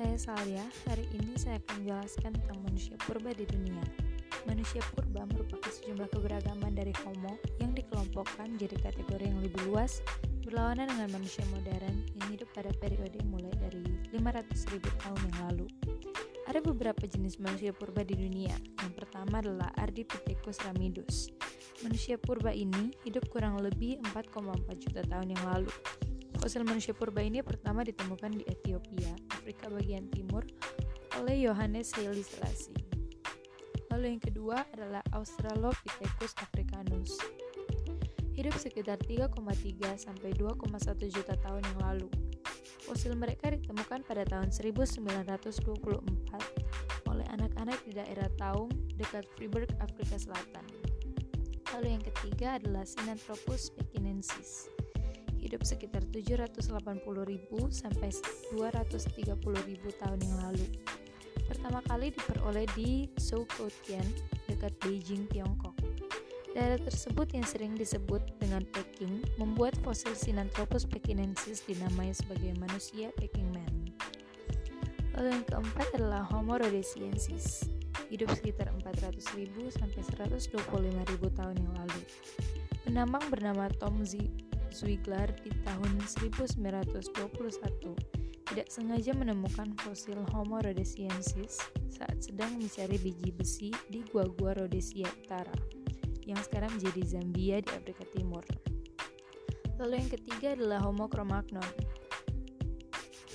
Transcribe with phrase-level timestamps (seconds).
[0.00, 3.84] Saya Salia, hari ini saya akan menjelaskan tentang manusia purba di dunia.
[4.48, 10.00] Manusia purba merupakan sejumlah keberagaman dari Homo yang dikelompokkan jadi kategori yang lebih luas
[10.40, 13.84] berlawanan dengan manusia modern yang hidup pada periode mulai dari
[14.16, 15.66] 500.000 tahun yang lalu.
[16.48, 18.56] Ada beberapa jenis manusia purba di dunia.
[18.80, 21.28] Yang pertama adalah Ardipithecus ramidus.
[21.84, 25.68] Manusia purba ini hidup kurang lebih 4,4 juta tahun yang lalu.
[26.40, 30.44] Fosil manusia purba ini pertama ditemukan di Ethiopia, Afrika bagian timur,
[31.16, 32.76] oleh Johannes Haile Selassie.
[33.88, 37.16] Lalu yang kedua adalah Australopithecus africanus.
[38.36, 39.32] Hidup sekitar 3,3
[39.96, 40.60] sampai 2,1
[41.08, 42.12] juta tahun yang lalu.
[42.84, 45.00] Fosil mereka ditemukan pada tahun 1924
[47.08, 48.68] oleh anak-anak di daerah Taung
[49.00, 50.68] dekat Freiburg, Afrika Selatan.
[51.72, 54.68] Lalu yang ketiga adalah Sinanthropus pekinensis
[55.40, 57.00] hidup sekitar 780.000
[57.72, 58.12] sampai
[58.52, 60.66] 230.000 tahun yang lalu.
[61.48, 64.04] Pertama kali diperoleh di Zhoukoutian
[64.46, 65.74] dekat Beijing, Tiongkok.
[66.50, 73.54] Daerah tersebut yang sering disebut dengan Peking membuat fosil Sinanthropus pekinensis dinamai sebagai manusia Peking
[73.54, 73.74] Man.
[75.14, 77.70] Lalu yang keempat adalah Homo rhodesiensis,
[78.10, 82.02] hidup sekitar 400.000 sampai 125.000 tahun yang lalu.
[82.82, 84.18] Penambang bernama Tom Z
[84.70, 93.70] Zwiglar di tahun 1921 tidak sengaja menemukan fosil Homo rhodesiensis saat sedang mencari biji besi
[93.86, 95.54] di Gua-Gua Rhodesia Utara
[96.26, 98.42] yang sekarang menjadi Zambia di Afrika Timur.
[99.78, 101.62] Lalu yang ketiga adalah Homo cro-magnon.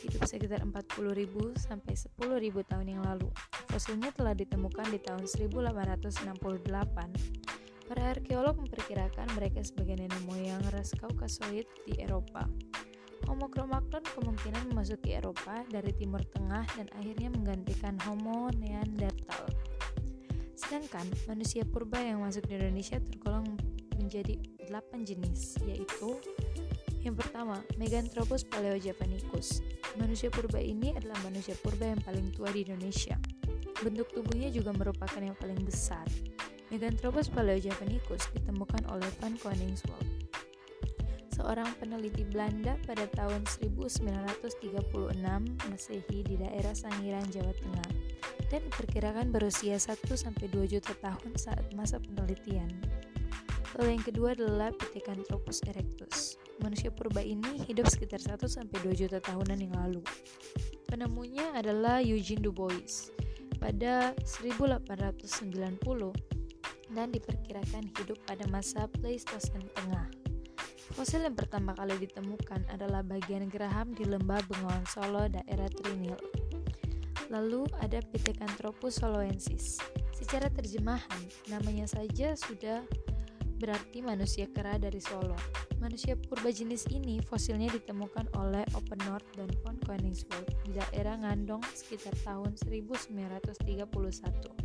[0.04, 1.24] Hidup sekitar 40.000
[1.58, 3.32] sampai 10.000 tahun yang lalu.
[3.72, 11.70] Fosilnya telah ditemukan di tahun 1868 Para arkeolog memperkirakan mereka sebagai nenek moyang ras Kaukasoid
[11.86, 12.50] di Eropa.
[13.30, 19.46] Homo cro-magnon kemungkinan memasuki Eropa dari Timur Tengah dan akhirnya menggantikan Homo neanderthal.
[20.58, 23.54] Sedangkan manusia purba yang masuk di Indonesia tergolong
[24.02, 24.34] menjadi
[24.66, 26.18] 8 jenis, yaitu
[27.06, 29.62] yang pertama, Meganthropus paleojavanicus.
[30.02, 33.14] Manusia purba ini adalah manusia purba yang paling tua di Indonesia.
[33.86, 36.10] Bentuk tubuhnya juga merupakan yang paling besar.
[36.74, 40.10] Meganthropus paleojavanicus ditemukan oleh Van Koningswald,
[41.36, 44.90] seorang peneliti Belanda pada tahun 1936
[45.70, 47.90] Masehi di daerah Sangiran, Jawa Tengah
[48.50, 52.70] dan diperkirakan berusia 1-2 juta tahun saat masa penelitian.
[53.76, 56.40] Lalu yang kedua adalah Pithecanthropus erectus.
[56.64, 60.02] Manusia purba ini hidup sekitar 1-2 juta tahunan yang lalu.
[60.88, 63.12] Penemunya adalah Eugene Dubois.
[63.60, 64.96] Pada 1890,
[66.96, 70.08] dan diperkirakan hidup pada masa Pleistosen Tengah.
[70.96, 76.16] Fosil yang pertama kali ditemukan adalah bagian geraham di lembah Bengawan Solo, daerah Trinil.
[77.28, 79.84] Lalu ada Pithecanthropus soloensis.
[80.16, 82.80] Secara terjemahan, namanya saja sudah
[83.60, 85.36] berarti manusia kera dari Solo.
[85.84, 91.60] Manusia purba jenis ini fosilnya ditemukan oleh Open North dan von Koenigswald di daerah Ngandong
[91.76, 94.65] sekitar tahun 1931.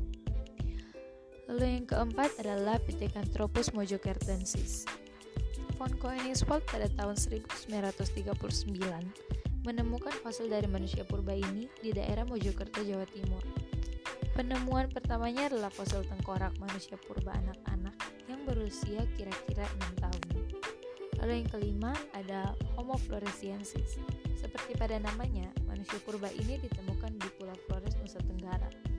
[1.50, 4.86] Lalu yang keempat adalah Pithecanthropus mojokertensis.
[5.74, 8.70] Von Koenigswald pada tahun 1939
[9.66, 13.42] menemukan fosil dari manusia purba ini di daerah Mojokerto, Jawa Timur.
[14.38, 17.98] Penemuan pertamanya adalah fosil tengkorak manusia purba anak-anak
[18.30, 19.66] yang berusia kira-kira
[19.98, 20.22] 6 tahun.
[21.18, 23.98] Lalu yang kelima ada Homo floresiensis.
[24.38, 28.89] Seperti pada namanya, manusia purba ini ditemukan di Pulau Flores, Nusa Tenggara.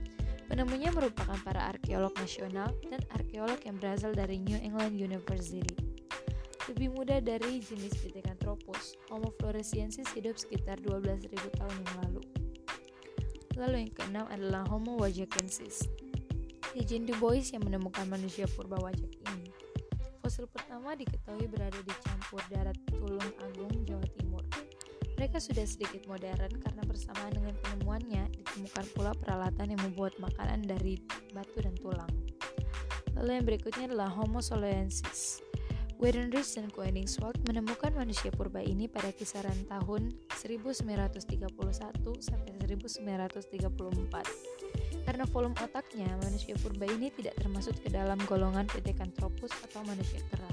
[0.51, 5.63] Penemunya merupakan para arkeolog nasional dan arkeolog yang berasal dari New England University.
[6.67, 12.21] Lebih muda dari jenis Pithecanthropus, Homo floresiensis hidup sekitar 12.000 tahun yang lalu.
[13.55, 15.87] Lalu yang keenam adalah Homo wajakensis.
[16.75, 19.47] Eugene Du Bois yang menemukan manusia purba wajak ini.
[20.19, 24.30] Fosil pertama diketahui berada di campur darat Tulung Agung, Jawa Timur.
[25.21, 30.97] Mereka sudah sedikit modern karena bersamaan dengan penemuannya ditemukan pula peralatan yang membuat makanan dari
[31.29, 32.09] batu dan tulang.
[33.13, 35.45] Lalu yang berikutnya adalah Homo soloensis.
[36.01, 40.09] Weidenreich dan Koenigswald menemukan manusia purba ini pada kisaran tahun
[40.41, 41.21] 1931
[42.17, 45.05] sampai 1934.
[45.05, 50.49] Karena volume otaknya, manusia purba ini tidak termasuk ke dalam golongan Pithecanthropus atau manusia kera.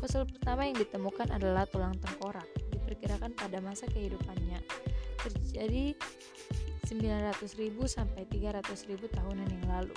[0.00, 2.48] Fosil pertama yang ditemukan adalah tulang tengkorak
[2.94, 4.62] diperkirakan pada masa kehidupannya
[5.18, 5.98] terjadi
[6.86, 9.96] 900.000 sampai 300.000 tahunan yang lalu.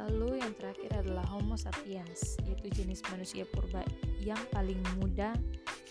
[0.00, 3.84] Lalu yang terakhir adalah Homo sapiens, yaitu jenis manusia purba
[4.24, 5.36] yang paling muda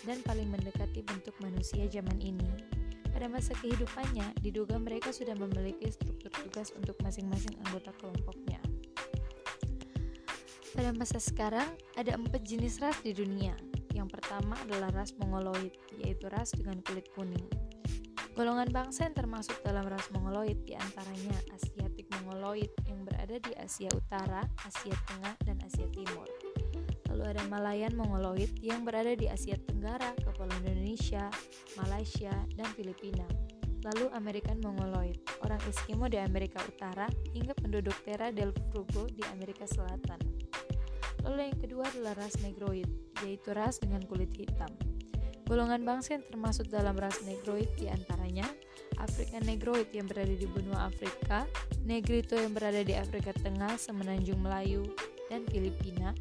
[0.09, 2.49] dan paling mendekati bentuk manusia zaman ini.
[3.13, 8.57] Pada masa kehidupannya, diduga mereka sudah memiliki struktur tugas untuk masing-masing anggota kelompoknya.
[10.73, 11.67] Pada masa sekarang,
[11.99, 13.66] ada empat jenis ras di dunia.
[13.97, 17.49] Yang pertama adalah ras Mongoloid, yaitu ras dengan kulit kuning.
[18.37, 23.89] Golongan bangsa yang termasuk dalam ras Mongoloid di antaranya Asiatik Mongoloid yang berada di Asia
[23.89, 26.29] Utara, Asia Tengah, dan Asia Timur.
[27.09, 31.33] Lalu ada Malayan Mongoloid yang berada di Asia Tenggara, Kepulauan Indonesia,
[31.81, 33.25] Malaysia, dan Filipina.
[33.81, 39.65] Lalu American Mongoloid, orang Eskimo di Amerika Utara, hingga penduduk Terra del Fuego di Amerika
[39.65, 40.36] Selatan.
[41.27, 42.87] Lalu yang kedua adalah ras Negroid,
[43.19, 44.71] yaitu ras dengan kulit hitam.
[45.47, 48.47] Golongan bangsa yang termasuk dalam ras Negroid di antaranya
[48.99, 51.47] Afrika Negroid yang berada di benua Afrika,
[51.87, 54.83] Negrito yang berada di Afrika Tengah, Semenanjung Melayu,
[55.31, 56.11] dan Filipina,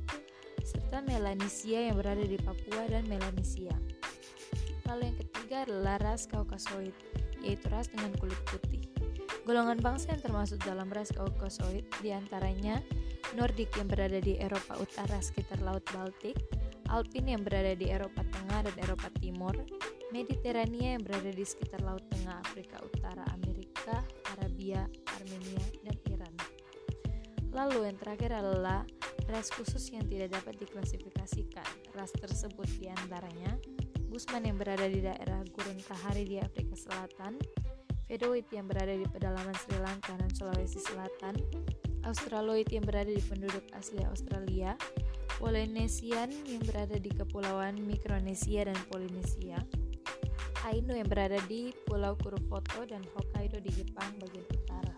[0.62, 3.74] serta Melanesia yang berada di Papua dan Melanesia.
[4.86, 6.94] Lalu yang ketiga adalah ras Kaukasoid,
[7.42, 8.85] yaitu ras dengan kulit putih.
[9.46, 12.82] Golongan bangsa yang termasuk dalam ras Kaukasoid di antaranya
[13.38, 16.34] Nordik yang berada di Eropa Utara sekitar Laut Baltik,
[16.90, 19.54] Alpin yang berada di Eropa Tengah dan Eropa Timur,
[20.10, 24.02] Mediterania yang berada di sekitar Laut Tengah Afrika Utara, Amerika,
[24.34, 24.82] Arabia,
[25.14, 26.34] Armenia, dan Iran.
[27.54, 28.82] Lalu yang terakhir adalah
[29.30, 31.94] ras khusus yang tidak dapat diklasifikasikan.
[31.94, 33.54] Ras tersebut di antaranya
[34.10, 37.38] Gusman yang berada di daerah Gurun Kahari di Afrika Selatan,
[38.06, 41.34] Fedoid yang berada di pedalaman Sri Lanka dan Sulawesi Selatan,
[42.06, 44.78] Australoid yang berada di penduduk asli Australia,
[45.42, 49.58] Polynesian yang berada di kepulauan Mikronesia dan Polinesia,
[50.70, 54.94] Ainu yang berada di Pulau Kurufoto dan Hokkaido di Jepang bagian utara.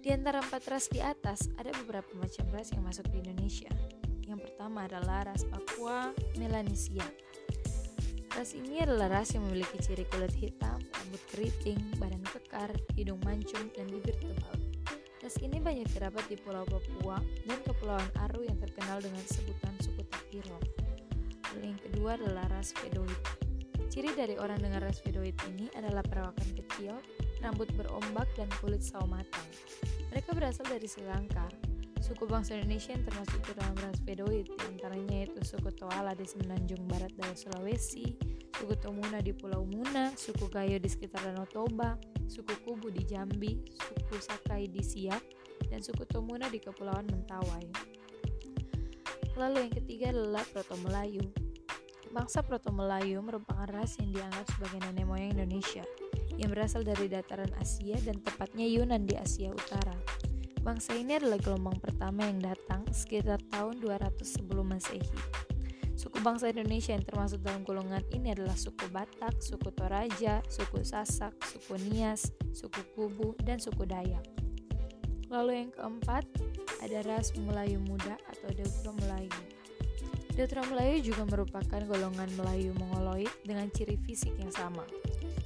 [0.00, 3.72] Di antara empat ras di atas, ada beberapa macam ras yang masuk di Indonesia.
[4.24, 7.04] Yang pertama adalah ras Papua Melanesia.
[8.34, 12.66] Ras ini adalah ras yang memiliki ciri kulit hitam, rambut keriting, badan kekar,
[12.98, 14.58] hidung mancung, dan bibir tebal.
[15.22, 20.02] Ras ini banyak terdapat di Pulau Papua dan Kepulauan Aru yang terkenal dengan sebutan suku
[20.10, 20.58] Tapiro.
[21.62, 23.14] Yang kedua adalah ras Vedoid.
[23.86, 26.98] Ciri dari orang dengan ras Vedoid ini adalah perawakan kecil,
[27.38, 29.46] rambut berombak, dan kulit sawo matang.
[30.10, 31.46] Mereka berasal dari Sri Lanka.
[32.04, 36.28] Suku bangsa Indonesia yang termasuk ke dalam ras Vedoid, di antaranya yaitu suku Toala di
[36.28, 38.12] semenanjung barat dari Sulawesi,
[38.60, 41.96] suku Tomuna di Pulau Muna, suku Gayo di sekitar Danau Toba,
[42.28, 45.24] suku Kubu di Jambi, suku Sakai di Siak,
[45.72, 47.72] dan suku Tomuna di Kepulauan Mentawai.
[49.40, 51.24] Lalu yang ketiga adalah Proto Melayu.
[52.12, 55.88] Bangsa Proto Melayu merupakan ras yang dianggap sebagai nenek moyang Indonesia,
[56.36, 60.23] yang berasal dari dataran Asia dan tepatnya Yunan di Asia Utara.
[60.64, 65.04] Bangsa ini adalah gelombang pertama yang datang sekitar tahun 200 sebelum Masehi.
[65.92, 71.36] Suku bangsa Indonesia yang termasuk dalam golongan ini adalah suku Batak, suku Toraja, suku Sasak,
[71.44, 74.24] suku Nias, suku Kubu, dan suku Dayak.
[75.28, 76.24] Lalu yang keempat,
[76.80, 79.36] ada ras Melayu Muda atau Deutro Melayu.
[80.32, 84.88] Deutro Melayu juga merupakan golongan Melayu Mongoloid dengan ciri fisik yang sama.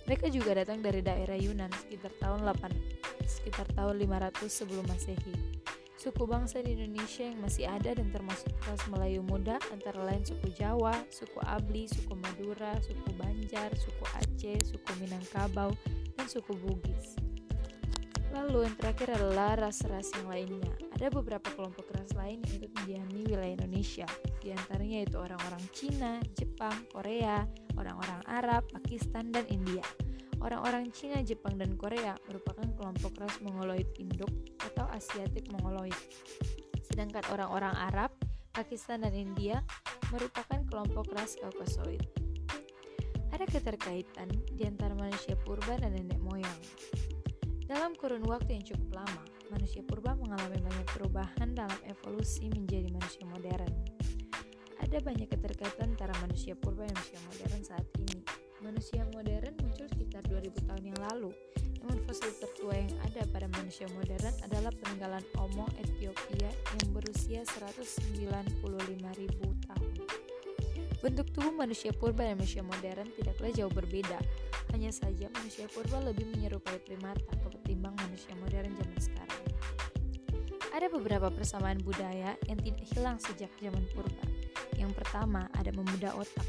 [0.09, 5.37] Mereka juga datang dari daerah Yunan sekitar tahun 8 sekitar tahun 500 sebelum Masehi.
[6.01, 10.49] Suku bangsa di Indonesia yang masih ada dan termasuk ras Melayu muda antara lain suku
[10.57, 15.77] Jawa, suku Abli, suku Madura, suku Banjar, suku Aceh, suku Minangkabau,
[16.17, 17.21] dan suku Bugis.
[18.33, 20.73] Lalu yang terakhir adalah ras-ras yang lainnya.
[20.97, 24.07] Ada beberapa kelompok ras lain yang ikut mendiami wilayah Indonesia.
[24.41, 27.45] Di antaranya yaitu orang-orang Cina, Jepang, Korea,
[27.79, 29.87] orang-orang Arab, Pakistan, dan India.
[30.43, 34.31] Orang-orang Cina, Jepang, dan Korea merupakan kelompok ras Mongoloid Induk
[34.63, 35.95] atau Asiatik Mongoloid.
[36.83, 38.11] Sedangkan orang-orang Arab,
[38.55, 39.63] Pakistan, dan India
[40.11, 42.03] merupakan kelompok ras Kaukasoid.
[43.35, 46.61] Ada keterkaitan di antara manusia purba dan nenek moyang.
[47.69, 53.29] Dalam kurun waktu yang cukup lama, manusia purba mengalami banyak perubahan dalam evolusi menjadi manusia
[53.29, 53.98] modern.
[54.89, 58.25] Ada banyak keterkaitan antara manusia purba dan manusia modern saat ini.
[58.65, 61.29] Manusia modern muncul sekitar 2000 tahun yang lalu,
[61.85, 68.65] namun fosil tertua yang ada pada manusia modern adalah peninggalan Homo Ethiopia yang berusia 195.000
[69.69, 69.93] tahun.
[71.05, 74.17] Bentuk tubuh manusia purba dan manusia modern tidaklah jauh berbeda,
[74.73, 79.43] hanya saja manusia purba lebih menyerupai primata ketimbang manusia modern zaman sekarang.
[80.73, 84.38] Ada beberapa persamaan budaya yang tidak hilang sejak zaman purba.
[84.79, 86.47] Yang pertama, ada memuda otak.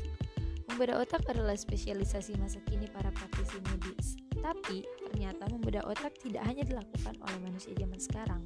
[0.70, 4.16] Membedah otak adalah spesialisasi masa kini para praktisi medis.
[4.38, 8.42] Tapi, ternyata membedah otak tidak hanya dilakukan oleh manusia zaman sekarang.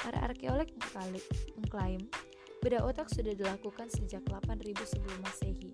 [0.00, 0.66] Para arkeolog
[1.60, 2.08] mengklaim
[2.64, 5.72] bedah otak sudah dilakukan sejak 8000 sebelum Masehi.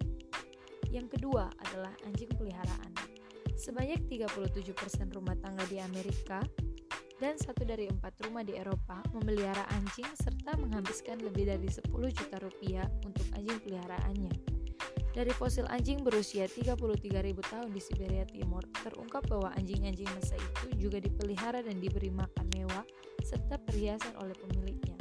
[0.91, 2.93] Yang kedua adalah anjing peliharaan.
[3.59, 6.43] Sebanyak 37% rumah tangga di Amerika
[7.17, 12.37] dan satu dari empat rumah di Eropa memelihara anjing serta menghabiskan lebih dari 10 juta
[12.37, 14.57] rupiah untuk anjing peliharaannya.
[15.17, 16.77] Dari fosil anjing berusia 33.000
[17.41, 22.85] tahun di Siberia Timur, terungkap bahwa anjing-anjing masa itu juga dipelihara dan diberi makan mewah
[23.25, 25.01] serta perhiasan oleh pemiliknya.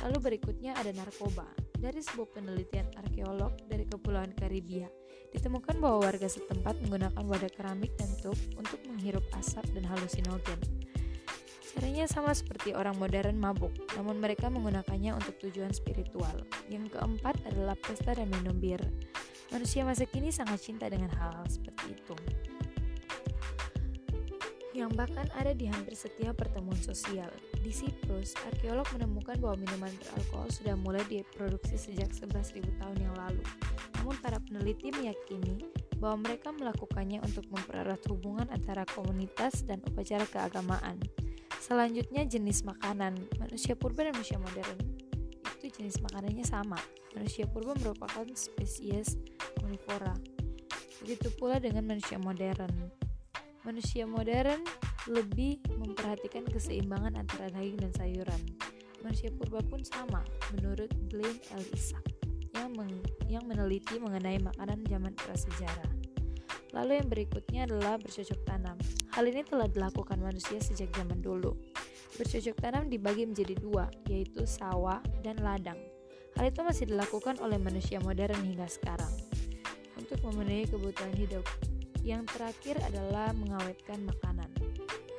[0.00, 1.44] Lalu berikutnya ada narkoba.
[1.78, 4.90] Dari sebuah penelitian arkeolog dari Kepulauan Karibia,
[5.30, 10.77] ditemukan bahwa warga setempat menggunakan wadah keramik dan tub untuk menghirup asap dan halusinogen.
[11.78, 16.34] Caranya sama seperti orang modern mabuk, namun mereka menggunakannya untuk tujuan spiritual.
[16.66, 18.82] Yang keempat adalah pesta dan minum bir.
[19.54, 22.18] Manusia masa kini sangat cinta dengan hal-hal seperti itu.
[24.74, 27.30] Yang bahkan ada di hampir setiap pertemuan sosial.
[27.62, 33.46] Di Siprus, arkeolog menemukan bahwa minuman beralkohol sudah mulai diproduksi sejak 11.000 tahun yang lalu.
[34.02, 35.62] Namun para peneliti meyakini
[36.02, 40.98] bahwa mereka melakukannya untuk mempererat hubungan antara komunitas dan upacara keagamaan.
[41.58, 43.18] Selanjutnya jenis makanan.
[43.38, 44.98] Manusia purba dan manusia modern
[45.58, 46.78] itu jenis makanannya sama.
[47.12, 49.18] Manusia purba merupakan spesies
[49.60, 50.14] omnivora.
[51.02, 52.70] Begitu pula dengan manusia modern.
[53.66, 54.62] Manusia modern
[55.10, 58.40] lebih memperhatikan keseimbangan antara daging dan sayuran.
[59.02, 60.22] Manusia purba pun sama,
[60.54, 61.64] menurut Glenn L.
[61.70, 62.02] Isaac,
[62.56, 62.74] yang,
[63.30, 65.97] yang meneliti mengenai makanan zaman prasejarah.
[66.78, 68.78] Lalu yang berikutnya adalah bercocok tanam.
[69.10, 71.58] Hal ini telah dilakukan manusia sejak zaman dulu.
[72.14, 75.78] Bercocok tanam dibagi menjadi dua, yaitu sawah dan ladang.
[76.38, 79.10] Hal itu masih dilakukan oleh manusia modern hingga sekarang.
[79.98, 81.42] Untuk memenuhi kebutuhan hidup,
[82.06, 84.46] yang terakhir adalah mengawetkan makanan.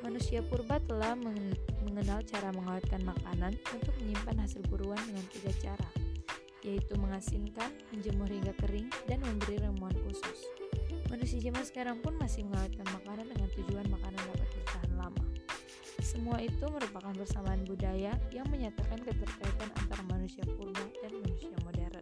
[0.00, 5.88] Manusia purba telah mengenal cara mengawetkan makanan untuk menyimpan hasil buruan dengan tiga cara,
[6.64, 10.48] yaitu mengasinkan, menjemur hingga kering, dan memberi ramuan khusus.
[11.10, 15.24] Manusia zaman sekarang pun masih mengawetkan makanan dengan tujuan makanan dapat bertahan lama.
[15.98, 21.99] Semua itu merupakan persamaan budaya yang menyatakan keterkaitan antara manusia purba dan manusia modern.